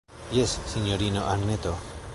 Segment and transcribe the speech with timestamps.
[0.37, 1.75] Jes, sinjorino Anneto.